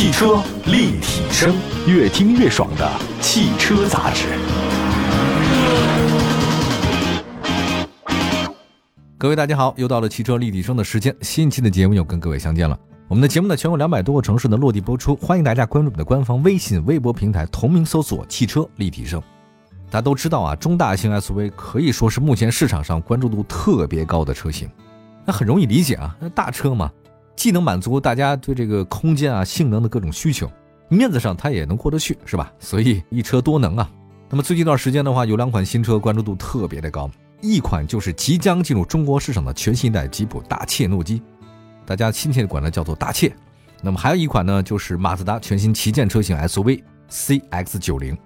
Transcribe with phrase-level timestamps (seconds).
[0.00, 1.54] 汽车立体声，
[1.86, 4.28] 越听越爽的汽车杂志。
[9.18, 12.74] 各位大家好，又到了汽车立体声的时间，新一期的节目又跟各位相见了。
[13.08, 19.22] 我们的节目呢，全国两百多个城市的落地播出，欢迎大家关注我们的官方微信、微博平台，同名搜索“汽车立体声”。
[19.90, 24.66] 大家都知道啊，中大型 SUV 可以说是目前市场上关注度特别高的车型。
[25.26, 26.90] 那很容易理解啊，那大车嘛。
[27.40, 30.46] 既能满足大家对这个空间啊、性能的各种需求，
[30.90, 32.52] 面子上它也能过得去，是吧？
[32.58, 33.90] 所以一车多能啊。
[34.28, 41.22] 那么最近一段时间的话，有两款新车关注度特别的高，一款就是即将进入中国市场的全新一代吉普大切诺基，
[41.86, 43.34] 大家亲切的管它叫做大切。
[43.80, 48.18] 那么还有一款呢，就是马自达全新旗舰车型 SUV CX-90，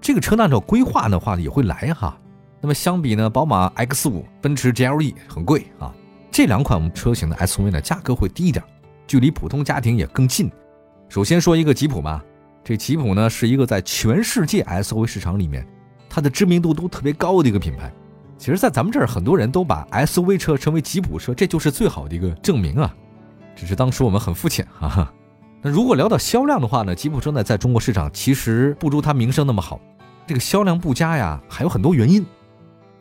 [0.00, 2.16] 这个车按照规划的话也会来哈。
[2.60, 5.92] 那么相比呢，宝马 X5、奔驰 GLE 很贵啊。
[6.30, 8.64] 这两款车型的 SUV 呢，价格会低一点，
[9.06, 10.50] 距离普通家庭也更近。
[11.08, 12.24] 首先说一个吉普吧，
[12.62, 15.66] 这吉普呢是一个在全世界 SUV 市场里面，
[16.08, 17.92] 它的知名度都特别高的一个品牌。
[18.38, 22.94] 其实，在咱们这儿，很多人都把 SUV 车称为吉普车，这就是最好的一个证明啊。
[23.56, 25.12] 只是当时我们很肤浅 啊。
[25.60, 29.78] 那如果聊到销量的话呢，吉普车呢在中国市场其实不如它名声那么好。
[30.26, 32.24] 这个销量不佳呀，还有很多原因。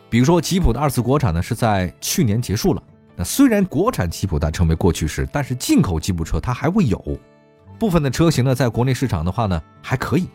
[0.09, 2.83] 比如说，吉普的二次国产呢是在去年结束了。
[3.19, 7.19] 那虽然国产吉普它成为过去式，但是进口吉普车它还会有
[7.77, 10.29] 部分的车型呢，在国内市场的话呢还可以。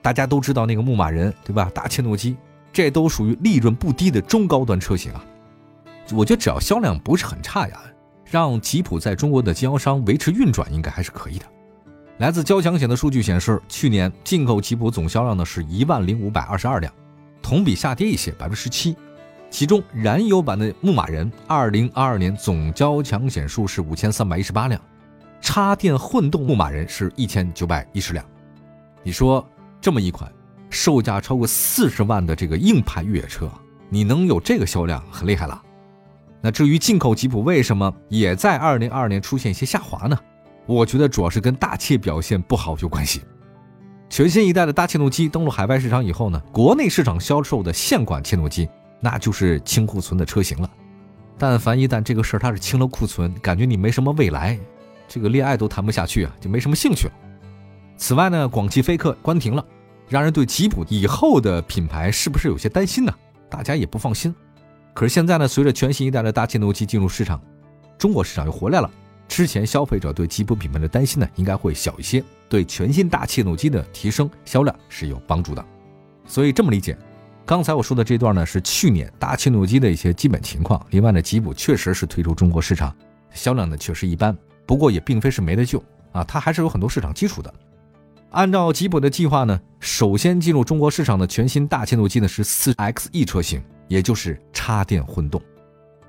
[0.00, 1.70] 大家都知道那个牧马人对吧？
[1.74, 2.38] 大切诺基，
[2.72, 5.22] 这都属于利润不低的中高端车型啊。
[6.14, 7.78] 我觉得只要销量不是很差呀，
[8.24, 11.44] 让吉普在中国的经销商维持运转应该还是可以的。
[12.16, 16.90] 来自交强险的数据显示，去年进口吉普总销量呢是一万零五百二十二辆，
[17.42, 18.96] 同比下跌一些，百分之十七。
[19.50, 24.80] 其中，燃油版的牧马人2022年总交强险数是5318辆，
[25.40, 28.24] 插电混动牧马人是1910辆。
[29.02, 29.44] 你说
[29.80, 30.32] 这么一款
[30.70, 33.50] 售价超过40万的这个硬派越野车，
[33.88, 35.60] 你能有这个销量，很厉害了。
[36.40, 40.16] 那至于进口吉普为什么也在2022年出现一些下滑呢？
[40.64, 43.20] 我觉得主要是跟大切表现不好有关系。
[44.08, 48.68] 全新一代的大切诺基登陆海外市场以后呢，国内市场销售的现款切诺基。
[49.00, 50.70] 那就是清库存的车型了，
[51.38, 54.58] 但凡一旦这个事儿它是清了库存，感觉你没什么未来，
[55.08, 57.12] 这个恋爱都谈不下去啊，就没什么兴趣了。
[57.96, 59.64] 此外呢，广汽菲克关停了，
[60.08, 63.12] 让人对吉普以后的品牌是不是有些担心呢？
[63.48, 64.34] 大家也不放心。
[64.92, 67.40] 可是现在呢，随着全新一代的大切诺基进入市场，
[67.96, 68.90] 中国市场又回来了，
[69.28, 75.64] 之前消费者对吉普品牌的担心呢，应该会小一些，对全新大切诺基的提升销量是有帮助的。
[76.26, 76.98] 所以这么理解。
[77.50, 80.80] 刚才我说的这段呢，是去年大切诺基的一些基本情况。
[80.90, 82.94] 另外呢，吉普确实是推出中国市场，
[83.32, 87.52] 销量呢确实一般，不过也并非是没得救啊，它还是有很多市场基础的。
[88.30, 95.42] 按照吉普的计划呢，首先进入中国市场的全新大切诺基呢是四 XE 车型，也就是插电混动。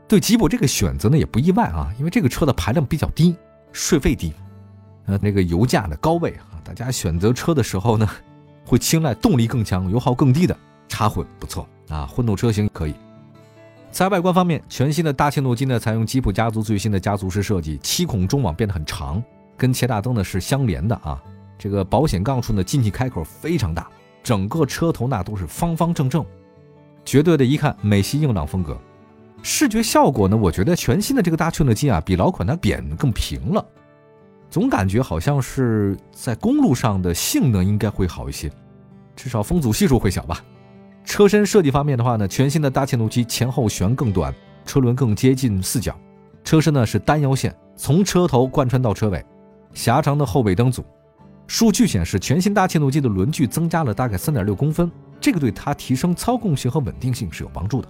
[0.07, 3.35] 对吉普这个选择呢也不意外啊，因为这个车的排量比较低，
[3.71, 4.31] 税费低，
[5.07, 8.07] 呃，那个油价的高位啊，大家选择车的时候呢，
[8.63, 10.55] 会青睐动力更强、油耗更低的。
[10.91, 12.93] 插混不错啊，混动车型可以。
[13.91, 19.23] 在外观方面，全新的大切诺基呢采用吉普家族最新的家族式设计，七孔中网变得很长，
[19.55, 21.23] 跟前大灯呢是相连的啊。
[21.57, 23.89] 这个保险杠处呢进气开口非常大，
[24.21, 26.25] 整个车头那都是方方正正，
[27.05, 28.77] 绝对的一看美系硬朗风格。
[29.41, 33.65] 视觉效果呢，我觉得全新的这个大切诺基啊比老款它扁更平了，
[34.49, 38.51] 总感觉好像是在公路上的性能应该会好一些，
[39.15, 40.43] 至少风阻系数会小吧。
[41.03, 44.33] 车身设计方面的话呢，全新的大切诺基前后悬更短，
[44.65, 45.95] 车轮更接近四角，
[46.43, 49.23] 车身呢是单腰线，从车头贯穿到车尾，
[49.73, 50.85] 狭长的后尾灯组。
[51.47, 57.87] 数据显示，全新大切诺基的轮距增加了大概三点六公分，这个对它提升操控性和稳定性是有帮助的。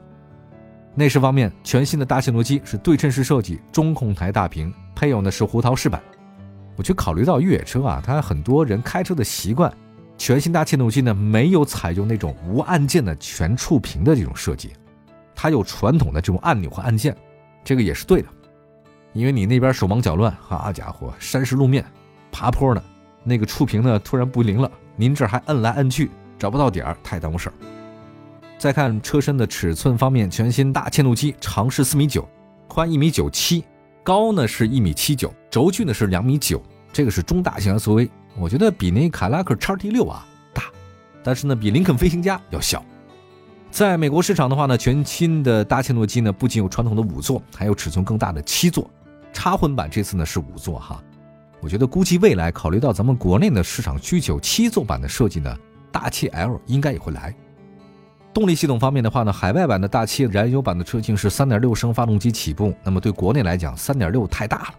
[0.96, 6.02] 内饰方面，全新的大切诺基是对称式设计，中控台大屏，配有的是胡桃饰板。
[6.76, 9.72] 我就考虑到越野车啊，它很多人开车的习惯。
[10.22, 14.70] 全新大切诺基呢，没有采用那种无按键的全触屏的这种设计，
[15.34, 17.18] 它有传统的这种按钮和按键，
[17.64, 18.28] 这个也是对的，
[19.14, 21.84] 因为你那边手忙脚乱，好家伙，山石路面，
[22.32, 22.84] 爬坡呢，
[23.24, 27.54] 那个触屏呢突然不灵了，您这还摁来摁去，找不到点儿，太耽误事儿。
[28.60, 32.30] 再看车身的尺寸方面，全新大切诺基长是四米九，
[32.68, 33.64] 宽一米九七，
[34.04, 36.62] 高呢是一米七九，轴距呢是两米九，
[36.94, 38.08] 这个是中大型 SUV。
[38.38, 40.64] 我觉得比那凯拉克叉 T 六啊大，
[41.24, 42.84] 但是呢比林肯飞行家要小。
[43.70, 48.90] 在美国市场的话呢，全新的大切诺基呢不仅有传统的五座，还有尺寸更大的七座。
[49.34, 51.02] 插混版这次呢是五座哈。
[51.62, 55.56] 我觉得估计未来考虑到咱们国内的市场需求，七座版的设计呢，
[55.92, 57.34] 大切 L 应该也会来。
[58.34, 64.74] 动力系统方面的话呢，海外版的大切燃油版的车型是3.6升发动机起步，那么对国内来讲，3.6太大了，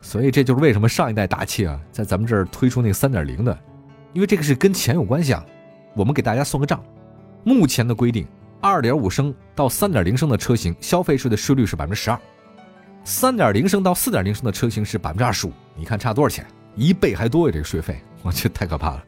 [0.00, 3.58] 所以这就是为什么上一代大切啊，在咱们这儿推出那个3.0的，
[4.12, 5.44] 因为这个是跟钱有关系啊。
[5.94, 6.82] 我们给大家算个账，
[7.42, 8.26] 目前的规定
[8.62, 12.20] ，2.5升到3.0升的车型消费税的税率是百分之十二
[13.04, 16.46] ，3.0升到4.0升的车型是百分之二十五，你看差多少钱？
[16.76, 17.52] 一倍还多呀！
[17.52, 19.04] 这个税费，我去，太可怕了。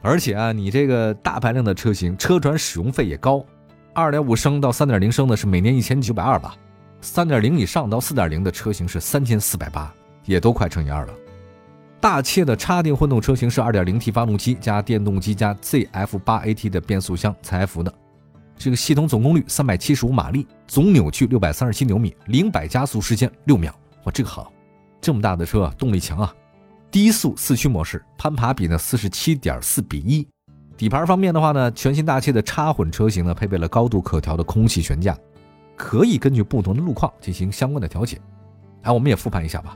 [0.00, 3.44] 而且啊，你这个大排量的车型，车船使用费也高。
[3.92, 6.56] 二点五升到三点零升的是每年一千九百二吧，
[7.02, 9.94] 三点零以上到四点零的车型是三千四百八，
[10.24, 11.14] 也都快乘以二了。
[12.00, 17.92] 大切的插电混动车型是二点零 T 发动机加电动机加 ZF 八 AT 的变速箱采孚的，
[18.58, 23.74] 这个系统总功率三百七十五马力，总扭矩六百三十七牛米，零百加速时间六秒。
[24.04, 24.52] 哇，这个好，
[25.00, 26.34] 这么大的车啊动力强啊！
[26.90, 30.28] 低速四驱模式，攀爬比呢四十七点四比一。
[30.76, 35.16] 底盘方面的话呢，全新大切的插混车型呢，配备了高度可调的空气悬架，
[35.74, 38.20] 可以根据不同的路况进行相关的调节。
[38.82, 39.74] 哎，我们也复盘一下吧。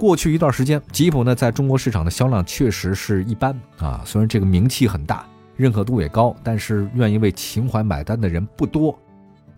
[0.00, 5.26] 过去一段时间，吉普呢在中国市场的销量确实是一般啊，虽然这个名气很大，
[5.56, 8.98] 认可度也高，但是愿意为情怀买单的人不多。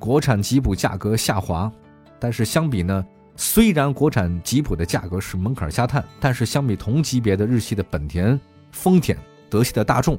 [0.00, 1.70] 国产吉普价格下滑，
[2.18, 3.06] 但是相比呢？
[3.36, 8.38] 虽然国产吉普的价格是门槛下探，但是相比同级别的日系的本田、
[8.72, 9.16] 丰田、
[9.48, 10.18] 德系的大众，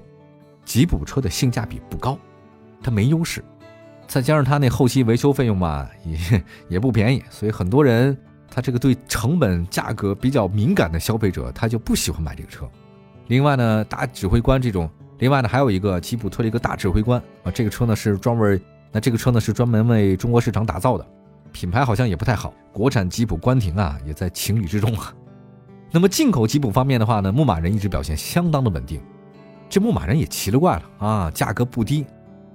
[0.63, 2.17] 吉普车的性价比不高，
[2.81, 3.43] 它没优势。
[4.07, 8.17] 再加上它那后期维修费用嘛，也也不便宜，所以很多人
[8.53, 12.69] 他这个对成本价格比较敏感的消费者，他就不喜欢买这个车。
[13.27, 18.61] 另外呢，大指挥官这种，另外呢还有一个吉普推了一个大指挥官啊，这个车呢是专门，
[18.91, 21.07] 那这个车呢是专门为中国市场打造的。
[21.51, 25.11] 品牌好像也不太好，国产吉普关停啊，也在情理之中啊。
[25.89, 29.01] 那么进口吉普方面的话呢，牧马人一直表现相当的稳定。
[29.67, 32.05] 这牧马人也奇了怪了啊，价格不低，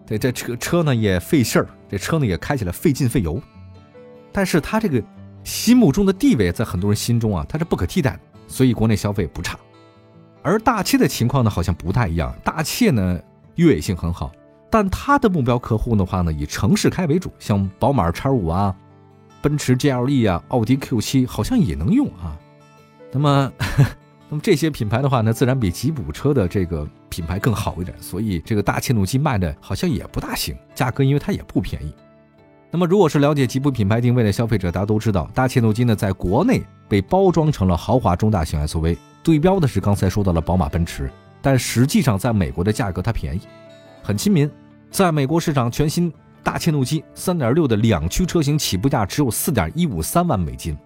[0.06, 3.40] 对这车车呢也费事儿，这车呢也开起来费劲费油。
[4.30, 5.02] 但是它这个
[5.48, 9.58] 心目中的地位在很多人心中啊，它是不可替代的，所以国内消费不差。
[10.42, 12.34] 而大切的情况呢，好像不太一样。
[12.44, 13.18] 大切呢
[13.54, 14.30] 越野性很好，
[14.70, 18.76] 但它的目标客户的话呢，以城市开为主，像宝马 X 五啊。
[19.40, 22.36] 奔驰 GLE 啊，奥迪 Q7 好像也能用啊。
[23.10, 23.50] 那么，
[24.28, 27.96] 那么这些品牌的话呢，自然比吉普车的这个品牌更好一点。
[28.02, 31.94] 所以这个大切诺基卖的好像也不大行，价格因为它也不便宜。
[32.70, 41.10] 那么，如果是了解吉普品牌定位的消费者，大家都知道，大切诺基呢在国内被包装成了豪华中大型 SUV，对标的是刚才说到了宝马、奔驰，
[41.40, 43.40] 但实际上在美国的价格它便宜，
[44.02, 44.50] 很亲民，
[44.90, 46.12] 在美国市场全新。
[46.40, 50.78] 大切诺基3.6的两驱车型起步价只有4.153万美金，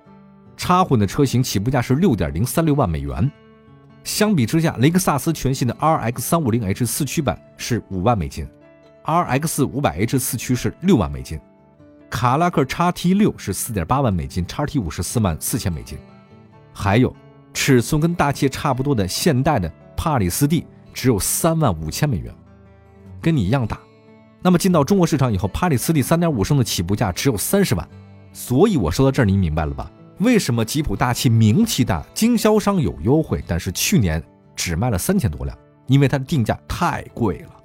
[0.56, 3.30] 插混的车型起步价是6.036万美元。
[4.02, 8.48] 相比之下，雷克萨斯全新的 RX 350h 四驱版是5万美金
[9.04, 11.38] ，RX 500h 四驱是6万美金，
[12.12, 15.98] 卡拉克 XT6 是4.8万美金，XT5 是4万四千美金。
[16.70, 17.16] 还有
[17.54, 22.32] 尺寸跟大切差不多的现代的帕里斯蒂只有3万五千美元，
[23.22, 23.80] 跟你一样大。
[24.42, 27.88] 那么进到中国市场以后，帕里斯蒂3.5升的起步价只有三十万，
[28.34, 29.90] 所以我说到这儿，你明白了吧？
[30.18, 34.22] 为什么吉普大气名气大，经销商有优惠，但是去年
[34.54, 35.58] 只卖了三千多辆？
[35.86, 37.56] 因为它的定价太贵了，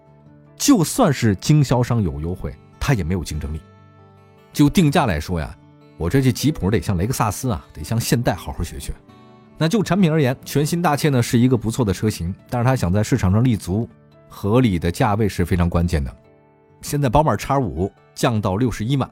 [0.56, 3.60] 就算是经销商有优惠，它也没有竞争力。
[4.58, 5.56] 就定价来说呀，
[6.00, 8.92] 我这这吉普得向雷克萨斯啊，得向现代好好学学。
[9.56, 13.88] 那就产品而言，全新大切呢是一个不错的车型，但是它想在市场上立足，
[14.28, 16.12] 合理的价位是非常关键的。
[16.82, 19.08] 现在宝马 X 五降到六十一万，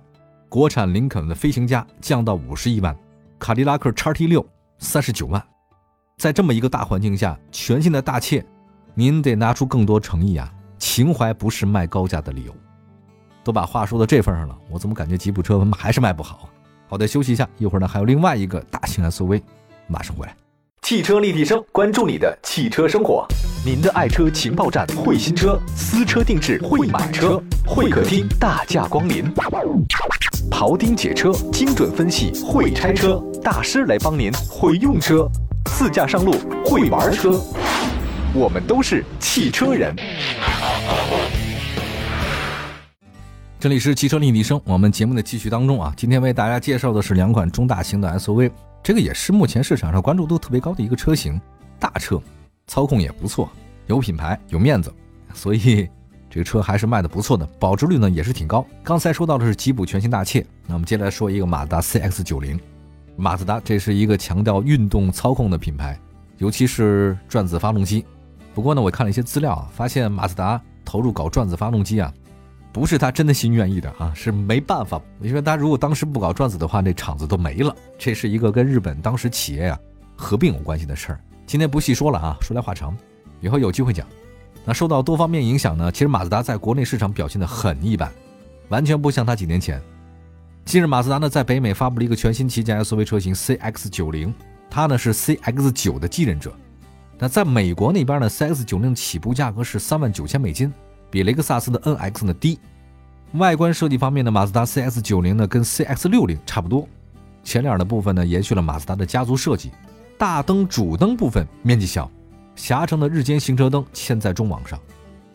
[0.49, 2.97] 国产林肯的飞行家降到五十一万，
[3.37, 4.43] 卡迪拉克 X T 六
[4.79, 5.39] 三十九万，
[6.17, 8.43] 在这么一个大环境下，全新的大切，
[8.95, 10.51] 您得拿出更多诚意啊！
[10.79, 12.55] 情怀不是卖高价的理由。
[13.45, 16.49] 都把话说到这份上了，我怎么感觉吉普车还是卖不好？
[16.87, 19.39] 好的，休息一下，一会儿呢还有另外一个大型 SUV，
[19.87, 20.35] 马上回来。
[20.81, 23.23] 汽车立体声，关注你的汽车生活。
[23.63, 29.31] 您的爱车情报站，会新车，私车定制，会买车，会客厅大驾光临。
[30.51, 35.29] 庖丁解车，精准分析，会拆车大师来帮您，会用车，
[35.65, 36.33] 自驾上路，
[36.65, 37.39] 会玩车。
[38.33, 39.95] 我们都是汽车人。
[43.57, 48.51] 这里是汽车立体声，我们节目的继续当中啊，今天为大家介绍的是两款中大型的 SUV。
[48.83, 51.39] 这个也是目前市场上关注度特别高的一个车型，
[51.79, 52.21] 大车，
[52.67, 53.49] 操控也不错，
[53.87, 54.93] 有品牌有面子，
[55.33, 55.89] 所以
[56.29, 58.63] 这个车还是卖的不错的，保值率呢也是挺高。
[58.83, 62.59] 刚才说到的是吉普全新大切，那我们接下来说一个马自达 CX-90。
[63.15, 65.97] 马自达这是一个强调运动操控的品牌，
[66.37, 68.05] 尤其是转子发动机。
[68.53, 72.13] 不过呢，我看了一些资料啊，发现马自达投入搞转子发动机啊，
[72.75, 75.01] 不是他真的心愿意的啊，是没办法。
[75.21, 77.73] 因为他如果当时不搞转子的话，那厂子都没了。
[77.97, 79.79] 这是一个跟日本当时企业啊
[80.17, 81.19] 合并有关系的事儿。
[81.47, 82.93] 今天不细说了啊，说来话长，
[83.39, 84.05] 以后有机会讲。
[84.65, 88.11] 那受到多方面影响呢，其实马自达在国内市场表现的很一般，
[88.67, 89.81] 完全不像他几年前。
[90.65, 94.33] 近日，马自达呢在北美发布了一个全新旗舰 SUV 车型 CX-90，
[94.69, 96.53] 它呢是 CX-9 的继任者。
[97.17, 100.73] 那在美国那边呢，CX-90 起步价格是三万九千美金，
[101.15, 102.59] 比雷克萨斯的 NX 呢低。
[103.35, 106.85] 外观设计方面呢，马自达 CX-90 呢跟 CX-60 差不多，
[107.41, 109.71] 前脸的部分呢延续了马自达的家族设计，
[110.17, 112.11] 大灯主灯部分面积小，
[112.57, 114.77] 狭长的日间行车灯嵌在中网上，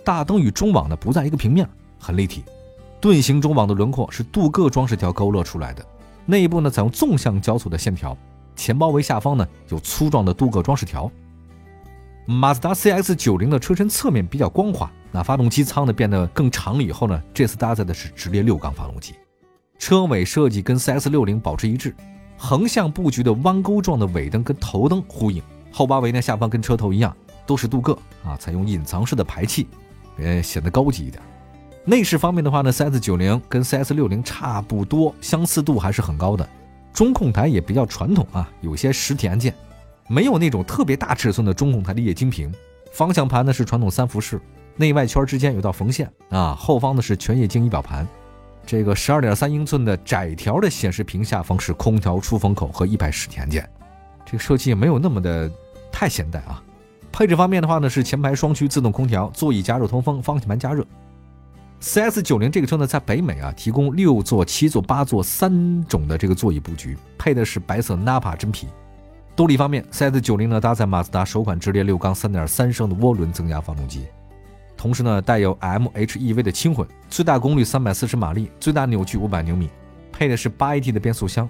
[0.05, 1.67] 大灯与中网呢不在一个平面，
[1.99, 2.45] 很立体。
[3.01, 5.83] 盾形中网的轮廓是镀铬装饰条勾勒出来的，
[6.27, 8.15] 内部呢采用纵向交错的线条，
[8.55, 11.11] 前包围下方呢有粗壮的镀铬装饰条。
[12.27, 19.15] 马自达 CX-90 的车身侧面比较光滑，那发动机舱呢变得更长了以后呢，这次搭载的是直列六缸发动机，
[19.79, 21.95] 车尾设计跟 CX-60 保持一致，
[22.37, 29.67] 横向布局的弯钩状的尾灯跟头灯呼应，后八围呢下方跟车头一样都是镀铬啊，采用隐藏式的排气，
[30.19, 31.21] 呃显得高级一点。
[31.85, 36.49] 内饰方面的话呢，CX-90 跟 CX-60 差不多，相似度还是很高的，
[36.93, 39.53] 中控台也比较传统啊，有些实体按键。
[40.11, 42.53] 没有那种特别大尺寸的中控台的液晶屏，
[42.91, 44.41] 方向盘呢是传统三辐式，
[44.75, 46.53] 内外圈之间有道缝线啊。
[46.59, 48.05] 后方呢是全液晶仪表盘，
[48.67, 53.65] 这个十二点三英寸的窄条的显示屏下方是空调出风口和一排实体按键，
[54.27, 55.49] 这个设计也没有那么的
[55.93, 56.61] 太现代啊。
[57.13, 60.85] 配置方面的话呢是前排双区自动空调，座椅加热通风，方向盘加热。
[61.81, 68.67] CS 九零这个车呢在北美啊提供六座、七座、八座三种的这个座椅布局，配的是白色 Napa 真皮。
[69.41, 74.05] 动力方面，CS90 呢搭载马自达首款直列六缸3.3升的涡轮增压发动机，
[74.77, 79.71] 同时呢带有 MHEV 的轻混，最大功率340马力，最大扭矩500牛米，
[80.13, 81.49] 配的是 8AT 的变速箱。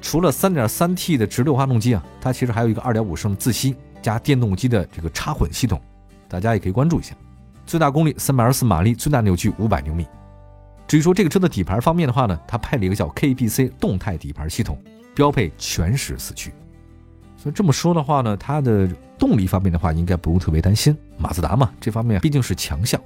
[0.00, 5.78] 除了 3.3T 的直流发动机啊，它其实还有一个2.5升自吸加电动机的这个插混系统，
[6.30, 7.14] 大家也可以关注一下。
[7.66, 10.06] 最大功率324马力，最大扭矩500牛米。
[10.86, 14.82] 至于说这个车的底盘方面的话呢，它配了一个叫 KPC 动态底盘系统，
[15.14, 16.50] 标配全时四驱。
[17.38, 20.94] 所以这么说的话呢，它的动力方面的话，应该不用特别担心。
[21.16, 23.00] 马自达嘛，这方面毕竟是强项。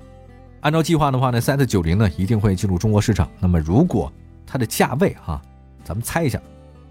[0.63, 3.29] 按照计划的话呢，CS90 呢一定会进入中国市场。
[3.39, 4.11] 那么如果
[4.47, 5.41] 它的价位哈，
[5.85, 6.41] 咱们猜一下，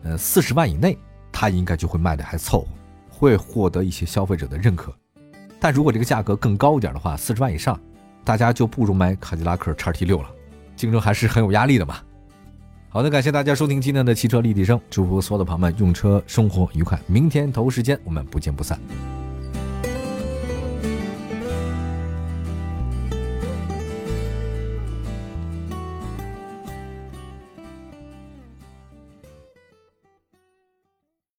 [0.03, 0.95] 呃，四十万以内，
[1.31, 2.67] 它应该就会卖的还凑合，
[3.09, 4.93] 会获得一些消费者的认可。
[5.59, 7.79] 但如果这个价格更高一点的话，四十万以上，
[8.23, 10.29] 大家就不如买卡迪拉克叉 T 六了，
[10.75, 11.97] 竞争还是很有压力的嘛。
[12.93, 16.99] 好的，感谢大家收听今天的汽车立体声，祝福所有的朋友们用车生活愉快。
[17.07, 18.77] 明天同一时间，我们不见不散。